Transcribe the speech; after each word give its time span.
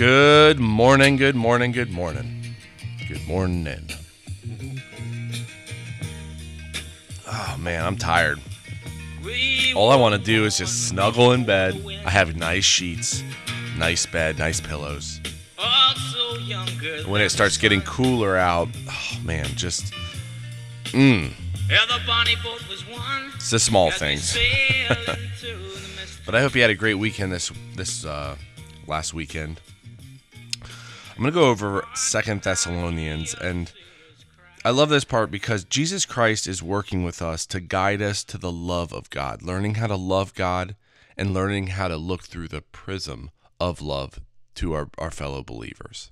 Good 0.00 0.58
morning, 0.58 1.16
good 1.16 1.36
morning, 1.36 1.72
good 1.72 1.90
morning. 1.90 2.56
Good 3.06 3.28
morning. 3.28 3.86
Oh 7.30 7.56
man, 7.58 7.84
I'm 7.84 7.96
tired. 7.96 8.40
All 9.76 9.90
I 9.90 9.96
want 9.96 10.14
to 10.14 10.18
do 10.18 10.46
is 10.46 10.56
just 10.56 10.88
snuggle 10.88 11.32
in 11.32 11.44
bed. 11.44 11.78
I 12.06 12.08
have 12.08 12.34
nice 12.34 12.64
sheets, 12.64 13.22
nice 13.76 14.06
bed, 14.06 14.38
nice 14.38 14.58
pillows. 14.58 15.20
When 17.06 17.20
it 17.20 17.28
starts 17.28 17.58
getting 17.58 17.82
cooler 17.82 18.38
out, 18.38 18.68
oh 18.88 19.18
man, 19.22 19.44
just 19.48 19.92
mmm. 20.94 21.30
It's 23.34 23.50
the 23.50 23.58
small 23.58 23.90
things. 23.90 24.34
but 26.24 26.34
I 26.34 26.40
hope 26.40 26.54
you 26.54 26.62
had 26.62 26.70
a 26.70 26.74
great 26.74 26.94
weekend 26.94 27.32
this 27.32 27.52
this 27.76 28.06
uh, 28.06 28.36
last 28.86 29.12
weekend. 29.12 29.60
I'm 31.20 31.24
gonna 31.24 31.34
go 31.34 31.50
over 31.50 31.84
Second 31.92 32.40
Thessalonians, 32.40 33.34
and 33.34 33.70
I 34.64 34.70
love 34.70 34.88
this 34.88 35.04
part 35.04 35.30
because 35.30 35.64
Jesus 35.64 36.06
Christ 36.06 36.46
is 36.46 36.62
working 36.62 37.04
with 37.04 37.20
us 37.20 37.44
to 37.48 37.60
guide 37.60 38.00
us 38.00 38.24
to 38.24 38.38
the 38.38 38.50
love 38.50 38.94
of 38.94 39.10
God, 39.10 39.42
learning 39.42 39.74
how 39.74 39.88
to 39.88 39.96
love 39.96 40.32
God 40.32 40.76
and 41.18 41.34
learning 41.34 41.66
how 41.66 41.88
to 41.88 41.98
look 41.98 42.22
through 42.22 42.48
the 42.48 42.62
prism 42.62 43.32
of 43.60 43.82
love 43.82 44.22
to 44.54 44.72
our, 44.72 44.88
our 44.96 45.10
fellow 45.10 45.42
believers. 45.42 46.10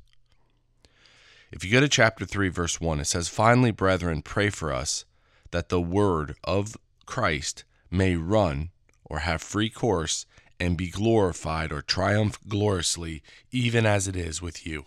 If 1.51 1.65
you 1.65 1.73
go 1.73 1.81
to 1.81 1.89
chapter 1.89 2.27
3, 2.27 2.51
verse 2.51 2.79
1, 2.79 3.01
it 3.01 3.07
says, 3.07 3.29
Finally, 3.31 3.71
brethren, 3.71 4.21
pray 4.21 4.51
for 4.51 4.75
us 4.75 5.07
that 5.53 5.71
the 5.71 5.81
word 5.81 6.37
of 6.45 6.77
Christ 7.07 7.65
may 7.91 8.17
run 8.17 8.69
or 9.07 9.21
have 9.21 9.41
free 9.41 9.71
course 9.71 10.27
and 10.61 10.77
be 10.77 10.91
glorified 10.91 11.73
or 11.73 11.81
triumph 11.81 12.39
gloriously, 12.47 13.23
even 13.51 13.87
as 13.87 14.07
it 14.07 14.15
is 14.15 14.43
with 14.43 14.67
you. 14.67 14.85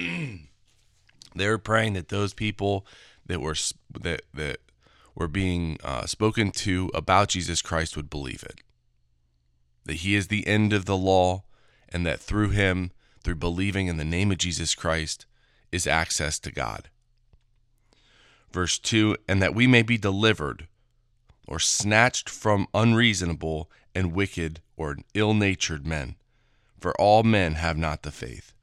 they 1.34 1.48
were 1.48 1.58
praying 1.58 1.94
that 1.94 2.08
those 2.08 2.34
people 2.34 2.86
that 3.26 3.40
were 3.40 3.56
that 4.00 4.22
that 4.34 4.58
were 5.14 5.28
being 5.28 5.78
uh, 5.82 6.06
spoken 6.06 6.50
to 6.50 6.90
about 6.94 7.28
Jesus 7.28 7.62
Christ 7.62 7.96
would 7.96 8.10
believe 8.10 8.42
it. 8.42 8.60
That 9.84 9.94
He 9.94 10.14
is 10.14 10.28
the 10.28 10.46
end 10.46 10.72
of 10.72 10.86
the 10.86 10.96
law, 10.96 11.44
and 11.88 12.06
that 12.06 12.20
through 12.20 12.50
Him, 12.50 12.92
through 13.22 13.36
believing 13.36 13.86
in 13.86 13.96
the 13.96 14.04
name 14.04 14.30
of 14.30 14.38
Jesus 14.38 14.74
Christ, 14.74 15.26
is 15.72 15.86
access 15.86 16.38
to 16.40 16.52
God. 16.52 16.88
Verse 18.52 18.78
2 18.78 19.16
And 19.28 19.42
that 19.42 19.54
we 19.54 19.66
may 19.66 19.82
be 19.82 19.98
delivered 19.98 20.68
or 21.46 21.58
snatched 21.58 22.28
from 22.28 22.66
unreasonable 22.72 23.70
and 23.94 24.12
wicked 24.12 24.60
or 24.76 24.98
ill 25.14 25.34
natured 25.34 25.86
men, 25.86 26.16
for 26.80 26.98
all 27.00 27.22
men 27.22 27.54
have 27.54 27.76
not 27.76 28.02
the 28.02 28.12
faith. 28.12 28.54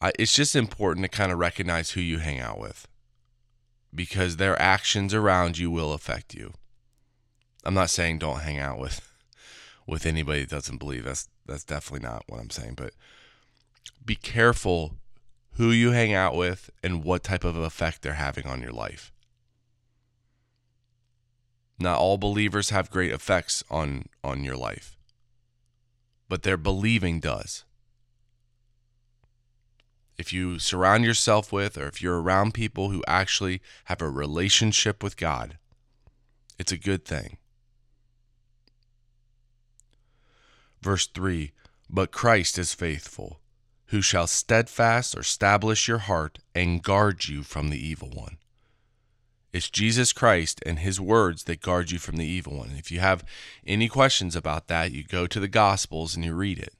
I, 0.00 0.12
it's 0.18 0.34
just 0.34 0.54
important 0.54 1.04
to 1.04 1.08
kind 1.08 1.32
of 1.32 1.38
recognize 1.38 1.90
who 1.90 2.00
you 2.00 2.18
hang 2.18 2.38
out 2.38 2.58
with 2.58 2.86
because 3.94 4.36
their 4.36 4.60
actions 4.60 5.14
around 5.14 5.58
you 5.58 5.70
will 5.70 5.92
affect 5.92 6.34
you. 6.34 6.52
I'm 7.64 7.74
not 7.74 7.90
saying 7.90 8.18
don't 8.18 8.40
hang 8.40 8.58
out 8.58 8.78
with 8.78 9.00
with 9.86 10.06
anybody 10.06 10.40
that 10.40 10.50
doesn't 10.50 10.78
believe. 10.78 11.04
That's 11.04 11.28
that's 11.46 11.64
definitely 11.64 12.06
not 12.06 12.24
what 12.28 12.40
I'm 12.40 12.50
saying, 12.50 12.74
but 12.76 12.92
be 14.04 14.16
careful 14.16 14.94
who 15.52 15.70
you 15.70 15.92
hang 15.92 16.12
out 16.12 16.34
with 16.34 16.70
and 16.82 17.02
what 17.02 17.24
type 17.24 17.44
of 17.44 17.56
effect 17.56 18.02
they're 18.02 18.14
having 18.14 18.46
on 18.46 18.60
your 18.60 18.72
life. 18.72 19.12
Not 21.78 21.98
all 21.98 22.18
believers 22.18 22.70
have 22.70 22.90
great 22.90 23.12
effects 23.12 23.64
on 23.70 24.06
on 24.22 24.44
your 24.44 24.56
life, 24.56 24.96
but 26.28 26.42
their 26.42 26.56
believing 26.58 27.20
does 27.20 27.64
if 30.18 30.32
you 30.32 30.58
surround 30.58 31.04
yourself 31.04 31.52
with 31.52 31.76
or 31.76 31.86
if 31.86 32.00
you're 32.00 32.20
around 32.20 32.54
people 32.54 32.90
who 32.90 33.04
actually 33.06 33.60
have 33.84 34.00
a 34.00 34.08
relationship 34.08 35.02
with 35.02 35.16
God, 35.16 35.58
it's 36.58 36.72
a 36.72 36.78
good 36.78 37.04
thing. 37.04 37.36
Verse 40.80 41.06
3 41.06 41.52
But 41.90 42.12
Christ 42.12 42.58
is 42.58 42.72
faithful, 42.72 43.40
who 43.86 44.00
shall 44.00 44.26
steadfast 44.26 45.14
or 45.14 45.20
establish 45.20 45.88
your 45.88 45.98
heart 45.98 46.38
and 46.54 46.82
guard 46.82 47.28
you 47.28 47.42
from 47.42 47.68
the 47.68 47.78
evil 47.78 48.10
one. 48.10 48.38
It's 49.52 49.70
Jesus 49.70 50.12
Christ 50.12 50.60
and 50.66 50.78
his 50.78 51.00
words 51.00 51.44
that 51.44 51.62
guard 51.62 51.90
you 51.90 51.98
from 51.98 52.16
the 52.16 52.26
evil 52.26 52.58
one. 52.58 52.72
if 52.76 52.90
you 52.90 53.00
have 53.00 53.24
any 53.66 53.88
questions 53.88 54.36
about 54.36 54.68
that, 54.68 54.92
you 54.92 55.02
go 55.02 55.26
to 55.26 55.40
the 55.40 55.48
Gospels 55.48 56.14
and 56.14 56.24
you 56.24 56.34
read 56.34 56.58
it. 56.58 56.74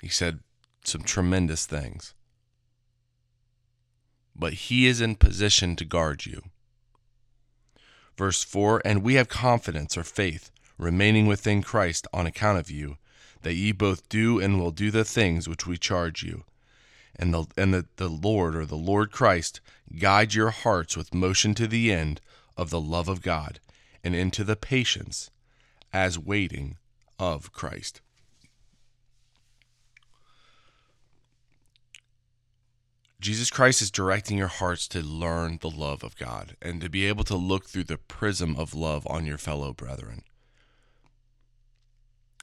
He 0.00 0.08
said, 0.08 0.40
some 0.84 1.02
tremendous 1.02 1.66
things. 1.66 2.14
But 4.34 4.54
he 4.54 4.86
is 4.86 5.00
in 5.00 5.16
position 5.16 5.76
to 5.76 5.84
guard 5.84 6.26
you. 6.26 6.42
Verse 8.16 8.42
4 8.42 8.82
And 8.84 9.02
we 9.02 9.14
have 9.14 9.28
confidence 9.28 9.96
or 9.96 10.04
faith 10.04 10.50
remaining 10.78 11.26
within 11.26 11.62
Christ 11.62 12.06
on 12.12 12.26
account 12.26 12.58
of 12.58 12.70
you, 12.70 12.96
that 13.42 13.54
ye 13.54 13.72
both 13.72 14.08
do 14.08 14.40
and 14.40 14.58
will 14.58 14.70
do 14.70 14.90
the 14.90 15.04
things 15.04 15.48
which 15.48 15.66
we 15.66 15.76
charge 15.76 16.22
you. 16.22 16.44
And 17.14 17.34
the, 17.34 17.44
and 17.56 17.74
the, 17.74 17.86
the 17.96 18.08
Lord 18.08 18.56
or 18.56 18.64
the 18.64 18.76
Lord 18.76 19.10
Christ 19.10 19.60
guide 19.98 20.34
your 20.34 20.50
hearts 20.50 20.96
with 20.96 21.14
motion 21.14 21.54
to 21.54 21.66
the 21.66 21.92
end 21.92 22.20
of 22.56 22.70
the 22.70 22.80
love 22.80 23.08
of 23.08 23.22
God 23.22 23.60
and 24.02 24.14
into 24.14 24.44
the 24.44 24.56
patience 24.56 25.30
as 25.92 26.18
waiting 26.18 26.78
of 27.18 27.52
Christ. 27.52 28.00
Jesus 33.22 33.50
Christ 33.50 33.80
is 33.80 33.90
directing 33.92 34.36
your 34.36 34.48
hearts 34.48 34.88
to 34.88 35.00
learn 35.00 35.58
the 35.60 35.70
love 35.70 36.02
of 36.02 36.16
God 36.16 36.56
and 36.60 36.80
to 36.80 36.90
be 36.90 37.06
able 37.06 37.22
to 37.24 37.36
look 37.36 37.66
through 37.66 37.84
the 37.84 37.96
prism 37.96 38.56
of 38.56 38.74
love 38.74 39.06
on 39.06 39.26
your 39.26 39.38
fellow 39.38 39.72
brethren. 39.72 40.24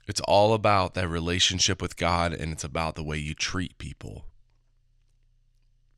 It's 0.07 0.21
all 0.21 0.53
about 0.53 0.93
that 0.93 1.09
relationship 1.09 1.81
with 1.81 1.97
God 1.97 2.33
and 2.33 2.53
it's 2.53 2.63
about 2.63 2.95
the 2.95 3.03
way 3.03 3.17
you 3.17 3.33
treat 3.33 3.77
people. 3.77 4.23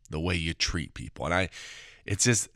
The 0.09 0.19
way 0.19 0.35
you 0.35 0.55
treat 0.55 0.95
people. 0.95 1.25
And 1.25 1.33
I 1.33 1.49
it's 2.03 2.23
just 2.23 2.49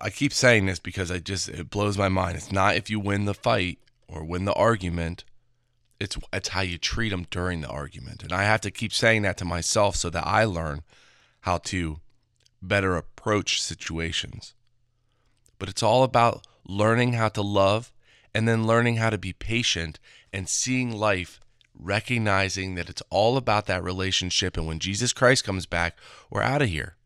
I 0.00 0.10
keep 0.10 0.32
saying 0.32 0.66
this 0.66 0.78
because 0.78 1.10
I 1.10 1.18
just 1.18 1.48
it 1.48 1.70
blows 1.70 1.98
my 1.98 2.08
mind. 2.08 2.36
It's 2.36 2.52
not 2.52 2.76
if 2.76 2.88
you 2.88 3.00
win 3.00 3.24
the 3.24 3.34
fight 3.34 3.80
or 4.06 4.24
win 4.24 4.44
the 4.44 4.54
argument. 4.54 5.24
It's 5.98 6.16
it's 6.32 6.50
how 6.50 6.60
you 6.60 6.78
treat 6.78 7.08
them 7.08 7.26
during 7.30 7.62
the 7.62 7.68
argument. 7.68 8.22
And 8.22 8.32
I 8.32 8.44
have 8.44 8.60
to 8.60 8.70
keep 8.70 8.92
saying 8.92 9.22
that 9.22 9.36
to 9.38 9.44
myself 9.44 9.96
so 9.96 10.08
that 10.10 10.24
I 10.24 10.44
learn 10.44 10.82
how 11.44 11.58
to 11.58 12.00
better 12.62 12.96
approach 12.96 13.60
situations. 13.60 14.54
But 15.58 15.68
it's 15.68 15.82
all 15.82 16.02
about 16.02 16.46
learning 16.66 17.12
how 17.12 17.28
to 17.28 17.42
love 17.42 17.92
and 18.34 18.48
then 18.48 18.66
learning 18.66 18.96
how 18.96 19.10
to 19.10 19.18
be 19.18 19.34
patient 19.34 20.00
and 20.32 20.48
seeing 20.48 20.90
life 20.90 21.40
recognizing 21.78 22.76
that 22.76 22.88
it's 22.88 23.02
all 23.10 23.36
about 23.36 23.66
that 23.66 23.84
relationship 23.84 24.56
and 24.56 24.66
when 24.66 24.78
Jesus 24.78 25.12
Christ 25.12 25.44
comes 25.44 25.66
back, 25.66 25.98
we're 26.30 26.40
out 26.40 26.62
of 26.62 26.70
here. 26.70 26.96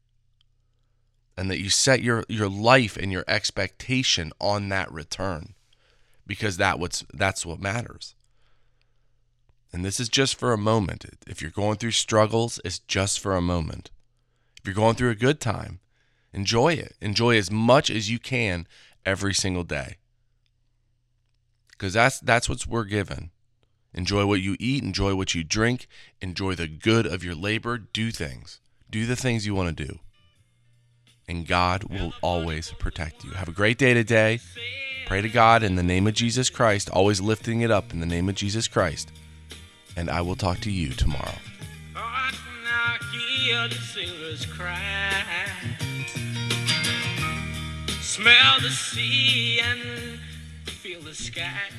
And 1.37 1.51
that 1.51 1.59
you 1.59 1.69
set 1.69 2.01
your 2.01 2.23
your 2.29 2.49
life 2.49 2.97
and 2.97 3.11
your 3.11 3.25
expectation 3.27 4.31
on 4.41 4.69
that 4.69 4.93
return 4.93 5.55
because 6.29 6.59
that 6.59 6.79
what's 6.79 7.05
that's 7.13 7.45
what 7.45 7.61
matters. 7.61 8.15
And 9.73 9.85
this 9.85 9.99
is 9.99 10.09
just 10.09 10.39
for 10.39 10.53
a 10.53 10.59
moment. 10.59 11.07
If 11.27 11.43
you're 11.43 11.51
going 11.51 11.79
through 11.79 11.91
struggles, 11.91 12.61
it's 12.65 12.79
just 12.79 13.19
for 13.19 13.35
a 13.35 13.43
moment. 13.43 13.91
You're 14.69 14.75
going 14.75 14.97
through 14.97 15.09
a 15.09 15.15
good 15.15 15.41
time, 15.41 15.81
enjoy 16.31 16.75
it. 16.75 16.95
Enjoy 17.01 17.39
as 17.39 17.51
much 17.51 17.89
as 17.89 18.11
you 18.11 18.19
can 18.19 18.67
every 19.07 19.33
single 19.33 19.65
day. 19.65 19.97
Because 21.71 21.95
that's 21.95 22.21
that's 22.21 22.51
what 22.51 22.67
we're 22.67 22.85
given. 22.85 23.31
Enjoy 23.95 24.27
what 24.27 24.43
you 24.43 24.59
eat, 24.61 24.83
enjoy 24.83 25.15
what 25.15 25.35
you 25.35 25.43
drink, 25.43 25.89
enjoy 26.21 26.55
the 26.55 26.69
good 26.69 27.07
of 27.07 27.25
your 27.25 27.35
labor, 27.35 27.79
do 27.79 28.11
things. 28.11 28.61
Do 28.91 29.07
the 29.07 29.17
things 29.17 29.47
you 29.47 29.55
want 29.55 29.75
to 29.75 29.85
do. 29.87 30.01
And 31.27 31.47
God 31.47 31.85
will 31.85 32.13
always 32.21 32.73
protect 32.73 33.25
you. 33.25 33.31
Have 33.31 33.49
a 33.49 33.53
great 33.53 33.79
day 33.79 33.95
today. 33.95 34.39
Pray 35.07 35.23
to 35.23 35.31
God 35.31 35.63
in 35.63 35.77
the 35.77 35.83
name 35.83 36.07
of 36.07 36.13
Jesus 36.13 36.51
Christ, 36.51 36.91
always 36.91 37.23
lifting 37.23 37.63
it 37.63 37.71
up 37.71 37.95
in 37.95 38.01
the 38.01 38.07
name 38.07 38.29
of 38.29 38.35
Jesus 38.35 38.69
Christ. 38.69 39.13
And 39.97 40.11
I 40.11 40.21
will 40.21 40.37
talk 40.37 40.61
to 40.61 40.71
you 40.71 40.91
tomorrow 40.91 41.37
hear 43.11 43.69
the 43.69 43.75
sailors 43.75 44.47
cry. 44.47 45.25
Smell 48.01 48.61
the 48.61 48.71
sea 48.71 49.61
and 49.61 50.21
feel 50.67 51.01
the 51.01 51.15
sky. 51.15 51.71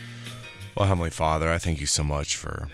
Well, 0.75 0.87
Heavenly 0.87 1.09
Father, 1.09 1.51
I 1.51 1.57
thank 1.57 1.79
you 1.79 1.87
so 1.87 2.03
much 2.03 2.35
for 2.35 2.69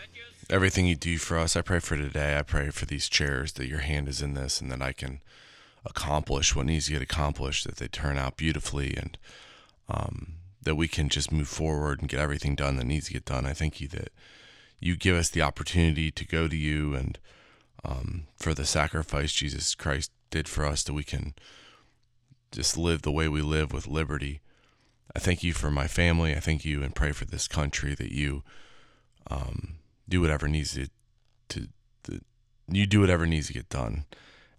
everything 0.50 0.86
you 0.86 0.96
do 0.96 1.18
for 1.18 1.38
us. 1.38 1.56
I 1.56 1.62
pray 1.62 1.80
for 1.80 1.98
today. 1.98 2.38
I 2.38 2.44
pray 2.44 2.70
for 2.70 2.86
these 2.86 3.10
chairs 3.10 3.54
that 3.54 3.68
your 3.68 3.80
hand 3.80 4.08
is 4.08 4.22
in 4.22 4.34
this 4.34 4.62
and 4.62 4.72
that 4.72 4.82
I 4.82 4.92
can 4.92 5.22
accomplish 5.86 6.56
what 6.56 6.66
needs 6.66 6.86
to 6.86 6.94
get 6.94 7.02
accomplished, 7.02 7.66
that 7.66 7.78
they 7.78 7.88
turn 7.88 8.18
out 8.18 8.38
beautifully 8.38 8.96
and 8.96 9.18
um, 9.90 10.34
that 10.62 10.76
we 10.76 10.88
can 10.88 11.10
just 11.10 11.32
move 11.32 11.48
forward 11.48 12.00
and 12.00 12.10
get 12.10 12.20
everything 12.20 12.56
done 12.56 12.78
that 12.78 12.86
needs 12.86 13.08
to 13.08 13.14
get 13.14 13.26
done. 13.26 13.46
I 13.46 13.54
thank 13.54 13.80
you 13.80 13.88
that 13.90 14.10
you 14.80 14.96
give 14.96 15.16
us 15.16 15.30
the 15.30 15.42
opportunity 15.42 16.12
to 16.12 16.26
go 16.26 16.48
to 16.48 16.56
you 16.56 16.96
and 16.96 17.18
um, 17.86 18.28
for 18.38 18.54
the 18.54 18.66
sacrifice 18.66 19.34
Jesus 19.34 19.76
Christ 19.76 20.12
did 20.32 20.48
for 20.48 20.66
us 20.66 20.84
that 20.84 20.94
we 20.94 21.04
can 21.04 21.34
just 22.52 22.78
live 22.78 23.02
the 23.02 23.12
way 23.12 23.28
we 23.28 23.42
live 23.42 23.72
with 23.72 23.88
liberty. 23.88 24.42
I 25.16 25.20
thank 25.20 25.44
you 25.44 25.54
for 25.54 25.70
my 25.70 25.88
family. 25.88 26.36
I 26.36 26.40
thank 26.40 26.66
you 26.66 26.84
and 26.84 26.96
pray 26.96 27.12
for 27.12 27.26
this 27.26 27.48
country 27.48 27.96
that 27.96 28.12
you 28.12 28.44
um, 29.30 29.76
do 30.08 30.22
whatever 30.22 30.48
needs 30.48 30.74
to, 30.74 30.88
to, 31.50 31.68
you 32.68 32.86
do 32.86 33.02
whatever 33.02 33.26
needs 33.26 33.48
to 33.48 33.54
get 33.54 33.70
done. 33.70 34.06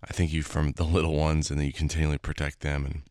I 0.03 0.13
thank 0.13 0.33
you 0.33 0.43
from 0.43 0.73
the 0.73 0.85
little 0.85 1.17
ones 1.17 1.51
and 1.51 1.59
that 1.59 1.67
you 1.67 1.73
continually 1.73 2.19
protect 2.19 2.61
them. 2.61 2.85
And 2.85 3.03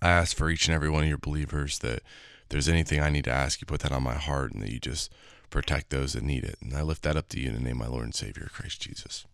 I 0.00 0.08
ask 0.08 0.36
for 0.36 0.48
each 0.48 0.66
and 0.66 0.74
every 0.74 0.88
one 0.88 1.02
of 1.02 1.08
your 1.08 1.18
believers 1.18 1.80
that 1.80 1.96
if 1.96 2.48
there's 2.48 2.68
anything 2.68 3.00
I 3.00 3.10
need 3.10 3.24
to 3.24 3.32
ask, 3.32 3.60
you 3.60 3.66
put 3.66 3.80
that 3.80 3.92
on 3.92 4.02
my 4.02 4.14
heart 4.14 4.52
and 4.52 4.62
that 4.62 4.72
you 4.72 4.80
just 4.80 5.12
protect 5.50 5.90
those 5.90 6.12
that 6.14 6.22
need 6.22 6.44
it. 6.44 6.56
And 6.62 6.74
I 6.74 6.82
lift 6.82 7.02
that 7.02 7.16
up 7.16 7.28
to 7.30 7.40
you 7.40 7.48
in 7.48 7.54
the 7.54 7.60
name 7.60 7.80
of 7.80 7.88
my 7.88 7.92
Lord 7.92 8.04
and 8.04 8.14
Savior, 8.14 8.48
Christ 8.52 8.80
Jesus. 8.80 9.26